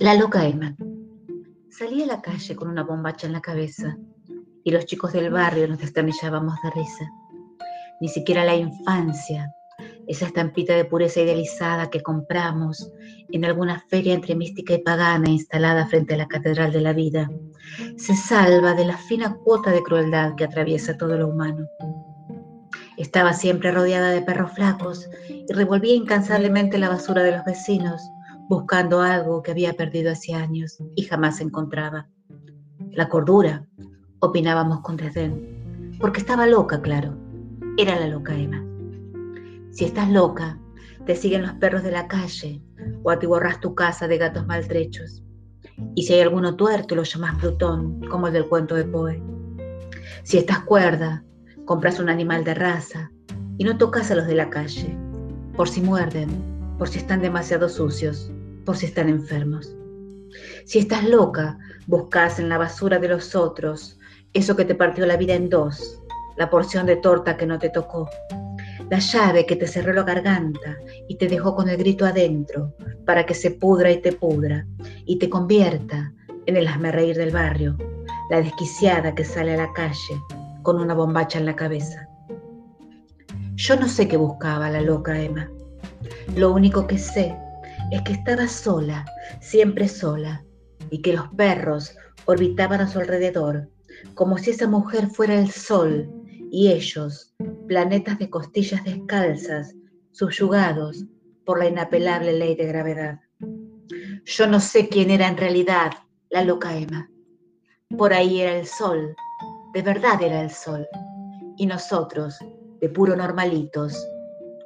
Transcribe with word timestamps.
La 0.00 0.14
loca 0.14 0.46
Emma. 0.46 0.74
Salí 1.68 2.02
a 2.02 2.06
la 2.06 2.22
calle 2.22 2.56
con 2.56 2.68
una 2.68 2.82
bombacha 2.82 3.26
en 3.26 3.34
la 3.34 3.42
cabeza 3.42 3.98
y 4.64 4.70
los 4.70 4.86
chicos 4.86 5.12
del 5.12 5.28
barrio 5.30 5.68
nos 5.68 5.78
desternillábamos 5.78 6.54
de 6.64 6.70
risa. 6.70 7.04
Ni 8.00 8.08
siquiera 8.08 8.46
la 8.46 8.56
infancia, 8.56 9.52
esa 10.08 10.24
estampita 10.24 10.74
de 10.74 10.86
pureza 10.86 11.20
idealizada 11.20 11.90
que 11.90 12.02
compramos 12.02 12.90
en 13.30 13.44
alguna 13.44 13.84
feria 13.90 14.14
entre 14.14 14.34
mística 14.34 14.72
y 14.72 14.78
pagana 14.78 15.28
instalada 15.28 15.86
frente 15.86 16.14
a 16.14 16.16
la 16.16 16.28
Catedral 16.28 16.72
de 16.72 16.80
la 16.80 16.94
Vida, 16.94 17.30
se 17.98 18.16
salva 18.16 18.72
de 18.72 18.86
la 18.86 18.96
fina 18.96 19.36
cuota 19.44 19.70
de 19.70 19.82
crueldad 19.82 20.34
que 20.34 20.44
atraviesa 20.44 20.96
todo 20.96 21.18
lo 21.18 21.28
humano. 21.28 21.66
Estaba 22.96 23.34
siempre 23.34 23.70
rodeada 23.70 24.12
de 24.12 24.22
perros 24.22 24.52
flacos 24.52 25.10
y 25.28 25.52
revolvía 25.52 25.94
incansablemente 25.94 26.78
la 26.78 26.88
basura 26.88 27.22
de 27.22 27.32
los 27.32 27.44
vecinos, 27.44 28.00
buscando 28.50 29.00
algo 29.00 29.44
que 29.44 29.52
había 29.52 29.74
perdido 29.74 30.10
hace 30.10 30.34
años 30.34 30.78
y 30.96 31.04
jamás 31.04 31.40
encontraba. 31.40 32.08
La 32.90 33.08
cordura, 33.08 33.64
opinábamos 34.18 34.80
con 34.80 34.96
desdén, 34.96 35.96
porque 36.00 36.18
estaba 36.18 36.48
loca, 36.48 36.82
claro. 36.82 37.16
Era 37.78 38.00
la 38.00 38.08
loca 38.08 38.34
Emma. 38.34 38.60
Si 39.70 39.84
estás 39.84 40.10
loca, 40.10 40.58
te 41.06 41.14
siguen 41.14 41.42
los 41.42 41.52
perros 41.52 41.84
de 41.84 41.92
la 41.92 42.08
calle 42.08 42.60
o 43.04 43.12
atiborras 43.12 43.60
tu 43.60 43.76
casa 43.76 44.08
de 44.08 44.18
gatos 44.18 44.44
maltrechos. 44.48 45.22
Y 45.94 46.02
si 46.02 46.14
hay 46.14 46.22
alguno 46.22 46.56
tuerto, 46.56 46.96
lo 46.96 47.04
llamas 47.04 47.38
Plutón, 47.38 48.00
como 48.10 48.26
el 48.26 48.32
del 48.32 48.48
cuento 48.48 48.74
de 48.74 48.82
Poe. 48.82 49.22
Si 50.24 50.38
estás 50.38 50.64
cuerda, 50.64 51.22
compras 51.66 52.00
un 52.00 52.08
animal 52.08 52.42
de 52.42 52.54
raza 52.54 53.12
y 53.58 53.62
no 53.64 53.78
tocas 53.78 54.10
a 54.10 54.16
los 54.16 54.26
de 54.26 54.34
la 54.34 54.50
calle, 54.50 54.98
por 55.54 55.68
si 55.68 55.80
muerden, 55.80 56.30
por 56.78 56.88
si 56.88 56.98
están 56.98 57.22
demasiado 57.22 57.68
sucios, 57.68 58.32
por 58.64 58.76
si 58.76 58.86
están 58.86 59.08
enfermos. 59.08 59.74
Si 60.64 60.78
estás 60.78 61.04
loca, 61.04 61.58
buscas 61.86 62.38
en 62.38 62.48
la 62.48 62.58
basura 62.58 62.98
de 62.98 63.08
los 63.08 63.34
otros 63.34 63.98
eso 64.32 64.54
que 64.54 64.64
te 64.64 64.74
partió 64.74 65.06
la 65.06 65.16
vida 65.16 65.34
en 65.34 65.48
dos, 65.48 66.00
la 66.36 66.48
porción 66.50 66.86
de 66.86 66.96
torta 66.96 67.36
que 67.36 67.46
no 67.46 67.58
te 67.58 67.68
tocó, 67.68 68.08
la 68.88 68.98
llave 68.98 69.44
que 69.44 69.56
te 69.56 69.66
cerró 69.66 69.92
la 69.92 70.04
garganta 70.04 70.76
y 71.08 71.16
te 71.16 71.28
dejó 71.28 71.54
con 71.54 71.68
el 71.68 71.76
grito 71.76 72.06
adentro 72.06 72.74
para 73.04 73.26
que 73.26 73.34
se 73.34 73.50
pudra 73.50 73.90
y 73.90 74.00
te 74.00 74.12
pudra 74.12 74.66
y 75.04 75.18
te 75.18 75.28
convierta 75.28 76.12
en 76.46 76.56
el 76.56 76.66
reír 76.66 77.16
del 77.16 77.30
barrio, 77.30 77.76
la 78.30 78.40
desquiciada 78.40 79.14
que 79.14 79.24
sale 79.24 79.54
a 79.54 79.56
la 79.56 79.72
calle 79.72 80.20
con 80.62 80.80
una 80.80 80.94
bombacha 80.94 81.38
en 81.38 81.46
la 81.46 81.56
cabeza. 81.56 82.08
Yo 83.54 83.76
no 83.76 83.88
sé 83.88 84.08
qué 84.08 84.16
buscaba 84.16 84.70
la 84.70 84.80
loca 84.80 85.20
Emma. 85.20 85.50
Lo 86.36 86.52
único 86.52 86.86
que 86.86 86.98
sé 86.98 87.36
es 87.90 88.02
que 88.02 88.12
estaba 88.12 88.46
sola, 88.46 89.04
siempre 89.40 89.88
sola, 89.88 90.44
y 90.90 91.02
que 91.02 91.12
los 91.12 91.28
perros 91.30 91.96
orbitaban 92.26 92.80
a 92.80 92.88
su 92.88 92.98
alrededor, 92.98 93.68
como 94.14 94.38
si 94.38 94.50
esa 94.50 94.68
mujer 94.68 95.08
fuera 95.08 95.38
el 95.38 95.50
sol 95.50 96.08
y 96.50 96.68
ellos, 96.68 97.34
planetas 97.68 98.18
de 98.18 98.30
costillas 98.30 98.82
descalzas, 98.84 99.74
subyugados 100.12 101.04
por 101.44 101.58
la 101.58 101.68
inapelable 101.68 102.32
ley 102.32 102.54
de 102.56 102.66
gravedad. 102.66 103.20
Yo 104.24 104.46
no 104.46 104.60
sé 104.60 104.88
quién 104.88 105.10
era 105.10 105.28
en 105.28 105.36
realidad 105.36 105.92
la 106.30 106.44
loca 106.44 106.76
Emma. 106.76 107.10
Por 107.96 108.12
ahí 108.12 108.40
era 108.40 108.56
el 108.56 108.66
sol, 108.66 109.14
de 109.74 109.82
verdad 109.82 110.22
era 110.22 110.42
el 110.42 110.50
sol, 110.50 110.86
y 111.56 111.66
nosotros, 111.66 112.38
de 112.80 112.88
puro 112.88 113.16
normalitos, 113.16 114.06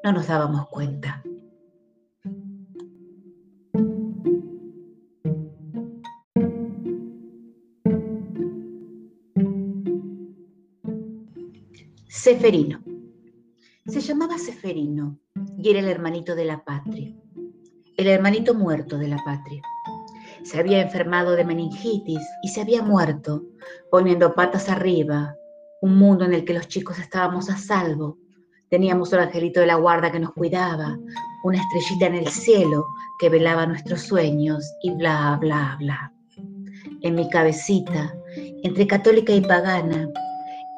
no 0.02 0.12
nos 0.12 0.26
dábamos 0.26 0.68
cuenta. 0.68 1.22
Seferino. 12.16 12.80
Se 13.86 14.00
llamaba 14.00 14.38
Seferino 14.38 15.18
y 15.58 15.68
era 15.68 15.80
el 15.80 15.88
hermanito 15.88 16.36
de 16.36 16.44
la 16.44 16.64
patria, 16.64 17.12
el 17.96 18.06
hermanito 18.06 18.54
muerto 18.54 18.96
de 18.96 19.08
la 19.08 19.16
patria. 19.24 19.60
Se 20.44 20.60
había 20.60 20.80
enfermado 20.80 21.32
de 21.32 21.44
meningitis 21.44 22.20
y 22.44 22.48
se 22.48 22.60
había 22.60 22.82
muerto, 22.82 23.42
poniendo 23.90 24.32
patas 24.32 24.68
arriba, 24.68 25.34
un 25.82 25.98
mundo 25.98 26.24
en 26.24 26.34
el 26.34 26.44
que 26.44 26.54
los 26.54 26.68
chicos 26.68 27.00
estábamos 27.00 27.50
a 27.50 27.58
salvo. 27.58 28.16
Teníamos 28.70 29.12
un 29.12 29.18
angelito 29.18 29.58
de 29.58 29.66
la 29.66 29.74
guarda 29.74 30.12
que 30.12 30.20
nos 30.20 30.32
cuidaba, 30.34 30.96
una 31.42 31.60
estrellita 31.60 32.06
en 32.06 32.14
el 32.14 32.28
cielo 32.28 32.86
que 33.18 33.28
velaba 33.28 33.66
nuestros 33.66 34.02
sueños 34.02 34.64
y 34.84 34.92
bla, 34.92 35.36
bla, 35.40 35.76
bla. 35.80 36.12
En 37.02 37.16
mi 37.16 37.28
cabecita, 37.28 38.14
entre 38.62 38.86
católica 38.86 39.32
y 39.34 39.40
pagana, 39.40 40.08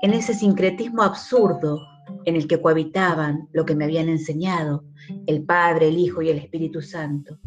en 0.02 0.12
ese 0.12 0.34
sincretismo 0.34 1.02
absurdo 1.02 1.80
en 2.24 2.36
el 2.36 2.46
que 2.46 2.60
cohabitaban 2.60 3.48
lo 3.52 3.64
que 3.64 3.74
me 3.74 3.84
habían 3.84 4.08
enseñado 4.08 4.84
el 5.26 5.42
Padre, 5.44 5.88
el 5.88 5.98
Hijo 5.98 6.22
y 6.22 6.30
el 6.30 6.38
Espíritu 6.38 6.82
Santo, 6.82 7.38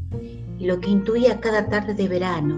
y 0.58 0.66
lo 0.66 0.80
que 0.80 0.90
intuía 0.90 1.40
cada 1.40 1.68
tarde 1.68 1.94
de 1.94 2.08
verano 2.08 2.56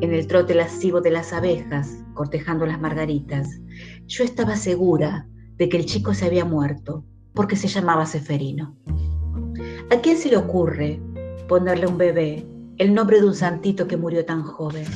en 0.00 0.12
el 0.12 0.26
trote 0.26 0.54
lascivo 0.54 1.00
de 1.00 1.10
las 1.10 1.32
abejas 1.32 1.98
cortejando 2.14 2.66
las 2.66 2.80
margaritas, 2.80 3.60
yo 4.06 4.24
estaba 4.24 4.56
segura 4.56 5.28
de 5.56 5.68
que 5.68 5.76
el 5.76 5.86
chico 5.86 6.14
se 6.14 6.26
había 6.26 6.44
muerto 6.44 7.04
porque 7.32 7.56
se 7.56 7.68
llamaba 7.68 8.06
Seferino. 8.06 8.76
¿A 9.90 10.00
quién 10.00 10.16
se 10.16 10.30
le 10.30 10.36
ocurre 10.36 11.00
ponerle 11.48 11.86
a 11.86 11.88
un 11.88 11.98
bebé 11.98 12.46
el 12.78 12.94
nombre 12.94 13.20
de 13.20 13.26
un 13.26 13.34
santito 13.34 13.86
que 13.86 13.96
murió 13.96 14.24
tan 14.24 14.42
joven? 14.42 14.86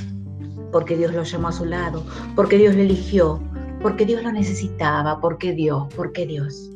Porque 0.72 0.96
Dios 0.96 1.14
lo 1.14 1.22
llamó 1.22 1.48
a 1.48 1.52
su 1.52 1.64
lado, 1.64 2.04
porque 2.34 2.58
Dios 2.58 2.74
le 2.74 2.82
eligió, 2.82 3.40
porque 3.80 4.04
Dios 4.04 4.22
lo 4.22 4.32
necesitaba, 4.32 5.20
porque 5.20 5.52
Dios, 5.52 5.86
porque 5.94 6.26
Dios. 6.26 6.70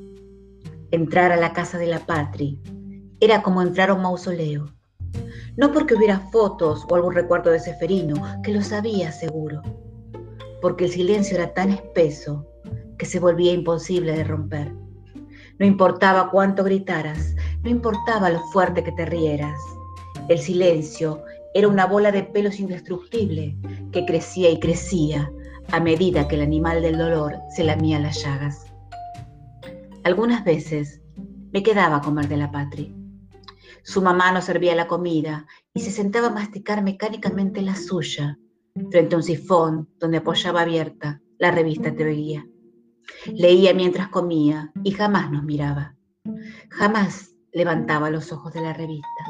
Entrar 0.91 1.33
a 1.33 1.37
la 1.37 1.53
casa 1.53 1.79
de 1.79 1.87
la 1.87 2.01
patria 2.01 2.57
era 3.21 3.43
como 3.43 3.63
entrar 3.63 3.91
a 3.91 3.95
un 3.95 4.03
mausoleo. 4.03 4.67
No 5.57 5.73
porque 5.73 5.95
hubiera 5.95 6.21
fotos 6.31 6.87
o 6.89 6.95
algún 6.95 7.15
recuerdo 7.15 7.51
de 7.51 7.61
Seferino, 7.61 8.15
que 8.43 8.53
lo 8.53 8.63
sabía 8.63 9.13
seguro, 9.13 9.63
porque 10.61 10.85
el 10.85 10.91
silencio 10.91 11.37
era 11.37 11.53
tan 11.53 11.71
espeso 11.71 12.47
que 12.99 13.07
se 13.07 13.19
volvía 13.19 13.53
imposible 13.53 14.17
de 14.17 14.25
romper. 14.25 14.73
No 15.59 15.67
importaba 15.67 16.31
cuánto 16.31 16.65
gritaras, 16.65 17.35
no 17.63 17.71
importaba 17.71 18.31
lo 18.31 18.41
fuerte 18.53 18.83
que 18.83 18.93
te 18.93 19.07
rieras. 19.07 19.59
El 20.29 20.39
silencio 20.39 21.23
era 21.55 21.69
una 21.69 21.87
bola 21.87 22.13
de 22.13 22.23
pelos 22.23 22.59
indestructible 22.61 23.57
que 23.93 24.07
crecía 24.07 24.51
y 24.51 24.61
crecía 24.61 25.31
a 25.73 25.81
medida 25.81 26.29
que 26.29 26.37
el 26.37 26.43
animal 26.43 26.83
del 26.83 26.99
dolor 26.99 27.39
se 27.49 27.65
lamía 27.65 27.99
las 27.99 28.23
llagas. 28.23 28.67
Algunas 30.05 30.45
veces 30.45 31.01
me 31.51 31.63
quedaba 31.63 31.97
a 31.97 32.01
comer 32.03 32.29
de 32.29 32.37
la 32.37 32.51
patria. 32.51 32.93
Su 33.83 34.03
mamá 34.03 34.31
nos 34.33 34.45
servía 34.45 34.75
la 34.75 34.87
comida 34.87 35.47
y 35.73 35.81
se 35.81 35.91
sentaba 35.91 36.29
a 36.29 36.33
masticar 36.33 36.83
mecánicamente 36.83 37.63
la 37.63 37.75
suya 37.75 38.39
frente 38.91 39.15
a 39.15 39.19
un 39.19 39.25
sifón 39.25 39.89
donde 39.99 40.19
apoyaba 40.19 40.61
abierta 40.61 41.23
la 41.39 41.51
revista 41.51 41.95
TV. 41.95 42.45
Leía 43.33 43.73
mientras 43.73 44.09
comía 44.09 44.73
y 44.85 44.91
jamás 44.91 45.31
nos 45.31 45.43
miraba. 45.43 45.97
Jamás 46.69 47.35
levantaba 47.53 48.11
los 48.11 48.31
ojos 48.31 48.53
de 48.53 48.61
la 48.61 48.75
revista. 48.75 49.25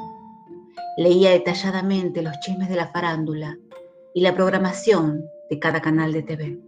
Leía 0.97 1.31
detalladamente 1.31 2.21
los 2.21 2.39
chismes 2.41 2.69
de 2.69 2.77
la 2.77 2.89
farándula 2.89 3.57
y 4.13 4.23
la 4.23 4.35
programación 4.35 5.25
de 5.53 5.59
cada 5.59 5.83
canal 5.83 6.15
de 6.15 6.23
TV. 6.23 6.59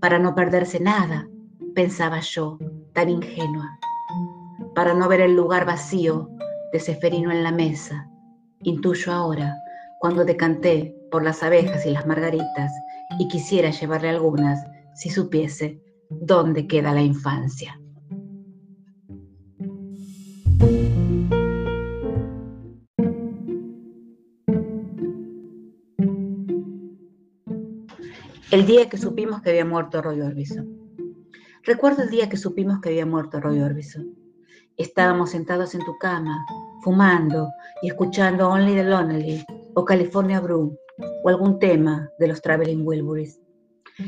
Para 0.00 0.20
no 0.20 0.36
perderse 0.36 0.78
nada, 0.78 1.28
pensaba 1.74 2.20
yo, 2.20 2.58
tan 2.92 3.08
ingenua. 3.08 3.76
Para 4.76 4.94
no 4.94 5.08
ver 5.08 5.20
el 5.20 5.34
lugar 5.34 5.66
vacío 5.66 6.30
de 6.72 6.78
Seferino 6.78 7.32
en 7.32 7.42
la 7.42 7.50
mesa, 7.50 8.08
intuyo 8.62 9.12
ahora, 9.12 9.56
cuando 9.98 10.24
decanté 10.24 10.94
por 11.10 11.24
las 11.24 11.42
abejas 11.42 11.84
y 11.86 11.90
las 11.90 12.06
margaritas 12.06 12.70
y 13.18 13.26
quisiera 13.26 13.70
llevarle 13.70 14.10
algunas 14.10 14.64
si 14.94 15.10
supiese 15.10 15.82
dónde 16.08 16.68
queda 16.68 16.94
la 16.94 17.02
infancia. 17.02 17.80
El 28.52 28.64
día 28.64 28.88
que 28.88 28.96
supimos 28.96 29.42
que 29.42 29.50
había 29.50 29.64
muerto 29.64 30.00
Roy 30.00 30.20
Orbison. 30.20 30.68
Recuerdo 31.64 32.04
el 32.04 32.10
día 32.10 32.28
que 32.28 32.36
supimos 32.36 32.80
que 32.80 32.90
había 32.90 33.04
muerto 33.04 33.40
Roy 33.40 33.58
Orbison. 33.58 34.14
Estábamos 34.76 35.30
sentados 35.30 35.74
en 35.74 35.84
tu 35.84 35.98
cama, 35.98 36.46
fumando 36.84 37.48
y 37.82 37.88
escuchando 37.88 38.48
Only 38.48 38.74
the 38.74 38.84
Lonely 38.84 39.44
o 39.74 39.84
California 39.84 40.38
Brew 40.38 40.78
o 41.24 41.28
algún 41.28 41.58
tema 41.58 42.08
de 42.20 42.28
los 42.28 42.40
Traveling 42.40 42.86
Wilburys. 42.86 43.40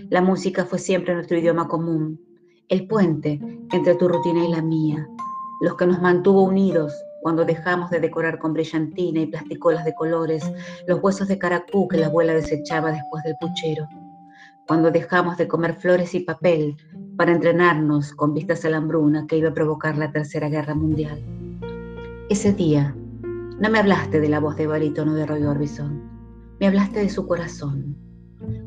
La 0.08 0.22
música 0.22 0.64
fue 0.64 0.78
siempre 0.78 1.14
nuestro 1.14 1.36
idioma 1.36 1.66
común, 1.66 2.20
el 2.68 2.86
puente 2.86 3.40
entre 3.72 3.96
tu 3.96 4.06
rutina 4.06 4.44
y 4.44 4.52
la 4.52 4.62
mía, 4.62 5.08
los 5.62 5.74
que 5.74 5.86
nos 5.86 6.00
mantuvo 6.00 6.44
unidos 6.44 6.94
cuando 7.22 7.44
dejamos 7.44 7.90
de 7.90 7.98
decorar 7.98 8.38
con 8.38 8.52
brillantina 8.52 9.20
y 9.20 9.26
plasticolas 9.26 9.84
de 9.84 9.94
colores 9.96 10.48
los 10.86 11.02
huesos 11.02 11.26
de 11.26 11.38
caracú 11.38 11.88
que 11.88 11.96
la 11.96 12.06
abuela 12.06 12.34
desechaba 12.34 12.92
después 12.92 13.24
del 13.24 13.34
puchero, 13.40 13.88
cuando 14.68 14.92
dejamos 14.92 15.36
de 15.38 15.48
comer 15.48 15.74
flores 15.74 16.14
y 16.14 16.20
papel 16.20 16.76
para 17.16 17.32
entrenarnos 17.32 18.12
con 18.12 18.34
vistas 18.34 18.64
a 18.64 18.70
la 18.70 18.76
hambruna 18.76 19.26
que 19.26 19.38
iba 19.38 19.48
a 19.48 19.54
provocar 19.54 19.98
la 19.98 20.12
Tercera 20.12 20.48
Guerra 20.48 20.74
Mundial. 20.74 21.20
Ese 22.28 22.52
día 22.52 22.94
no 23.58 23.70
me 23.70 23.78
hablaste 23.78 24.20
de 24.20 24.28
la 24.28 24.38
voz 24.38 24.56
de 24.56 24.66
barítono 24.66 25.14
de 25.14 25.26
Roy 25.26 25.42
Orbison, 25.44 26.00
me 26.60 26.66
hablaste 26.68 27.00
de 27.00 27.08
su 27.08 27.26
corazón. 27.26 27.96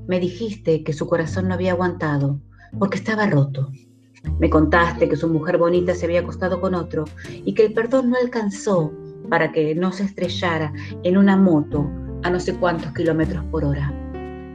Me 0.07 0.19
dijiste 0.19 0.83
que 0.83 0.92
su 0.92 1.07
corazón 1.07 1.48
no 1.48 1.53
había 1.53 1.71
aguantado 1.71 2.42
porque 2.77 2.98
estaba 2.98 3.27
roto 3.27 3.71
me 4.39 4.50
contaste 4.50 5.09
que 5.09 5.15
su 5.15 5.27
mujer 5.27 5.57
bonita 5.57 5.95
se 5.95 6.06
había 6.06 6.21
acostado 6.21 6.62
con 6.62 6.75
otro 6.75 7.06
y 7.45 7.53
que 7.53 7.65
el 7.65 7.74
perdón 7.74 8.09
no 8.09 8.18
alcanzó 8.18 8.92
para 9.30 9.51
que 9.51 9.75
no 9.75 9.92
se 9.92 10.03
estrellara 10.03 10.74
en 11.03 11.18
una 11.18 11.38
moto 11.38 11.89
a 12.24 12.30
no 12.30 12.39
sé 12.39 12.56
cuántos 12.56 12.94
kilómetros 12.94 13.44
por 13.45 13.65
hora. 13.65 13.94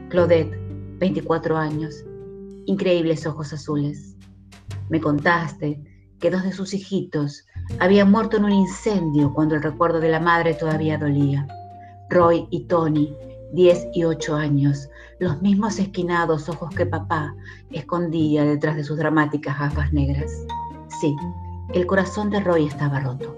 Claudette, 0.09 0.57
24 0.97 1.57
años, 1.57 1.95
increíbles 2.65 3.25
ojos 3.25 3.53
azules. 3.53 4.15
Me 4.89 4.99
contaste 4.99 5.81
que 6.19 6.31
dos 6.31 6.43
de 6.43 6.51
sus 6.51 6.73
hijitos 6.73 7.45
habían 7.79 8.11
muerto 8.11 8.37
en 8.37 8.45
un 8.45 8.51
incendio 8.51 9.33
cuando 9.33 9.55
el 9.55 9.63
recuerdo 9.63 9.99
de 9.99 10.09
la 10.09 10.19
madre 10.19 10.53
todavía 10.53 10.97
dolía. 10.97 11.47
Roy 12.09 12.47
y 12.49 12.65
Tony 12.65 13.13
10 13.53 13.89
y 13.93 14.03
8 14.03 14.35
años, 14.35 14.89
los 15.19 15.41
mismos 15.41 15.79
esquinados 15.79 16.49
ojos 16.49 16.73
que 16.75 16.85
papá 16.85 17.33
escondía 17.71 18.43
detrás 18.43 18.75
de 18.75 18.83
sus 18.83 18.97
dramáticas 18.97 19.57
gafas 19.57 19.93
negras. 19.93 20.31
Sí, 20.99 21.15
el 21.73 21.85
corazón 21.85 22.29
de 22.29 22.39
Roy 22.39 22.65
estaba 22.65 22.99
roto. 22.99 23.35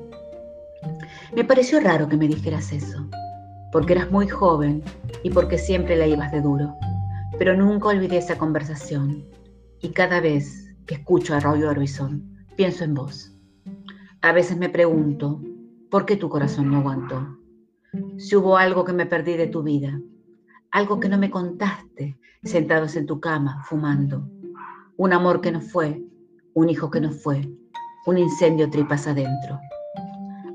Me 1.36 1.44
pareció 1.44 1.80
raro 1.80 2.08
que 2.08 2.18
me 2.18 2.28
dijeras 2.28 2.72
eso, 2.72 3.06
porque 3.72 3.94
eras 3.94 4.12
muy 4.12 4.28
joven 4.28 4.84
y 5.24 5.30
porque 5.30 5.58
siempre 5.58 5.96
la 5.96 6.08
ibas 6.08 6.32
de 6.32 6.42
duro, 6.42 6.76
pero 7.40 7.56
nunca 7.56 7.88
olvidé 7.88 8.18
esa 8.18 8.38
conversación 8.38 9.26
y 9.82 9.90
cada 9.90 10.20
vez 10.20 10.76
que 10.86 10.96
escucho 10.96 11.34
a 11.34 11.40
Roy 11.40 11.64
Orbison 11.64 12.46
pienso 12.58 12.84
en 12.84 12.94
vos. 12.94 13.34
A 14.22 14.34
veces 14.34 14.58
me 14.58 14.68
pregunto, 14.68 15.42
¿por 15.90 16.06
qué 16.06 16.18
tu 16.18 16.28
corazón 16.30 16.70
no 16.70 16.80
aguantó? 16.80 17.40
si 18.18 18.36
hubo 18.36 18.58
algo 18.58 18.84
que 18.86 18.94
me 18.94 19.06
perdí 19.06 19.36
de 19.36 19.48
tu 19.48 19.64
vida, 19.64 20.00
algo 20.72 21.00
que 21.00 21.10
no 21.10 21.18
me 21.18 21.32
contaste 21.32 22.20
sentados 22.44 22.96
en 22.96 23.06
tu 23.06 23.20
cama 23.20 23.64
fumando, 23.64 24.30
un 24.98 25.14
amor 25.14 25.42
que 25.42 25.52
no 25.52 25.62
fue, 25.62 26.04
un 26.54 26.70
hijo 26.70 26.92
que 26.92 27.02
no 27.02 27.12
fue, 27.12 27.50
un 28.06 28.18
incendio 28.18 28.70
tripas 28.70 29.08
adentro. 29.08 29.60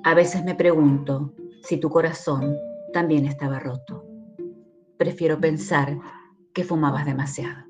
A 0.04 0.14
veces 0.14 0.44
me 0.44 0.54
pregunto 0.54 1.34
si 1.62 1.78
tu 1.78 1.88
corazón 1.88 2.56
también 2.92 3.24
estaba 3.26 3.58
roto. 3.58 4.04
Prefiero 4.96 5.40
pensar 5.40 5.98
que 6.54 6.64
fumabas 6.64 7.04
demasiado. 7.04 7.63